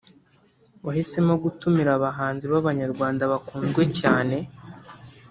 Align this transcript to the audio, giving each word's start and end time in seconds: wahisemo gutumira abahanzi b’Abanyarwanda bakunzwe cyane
wahisemo 0.85 1.33
gutumira 1.43 1.91
abahanzi 1.97 2.45
b’Abanyarwanda 2.51 3.23
bakunzwe 3.31 3.83
cyane 3.99 4.37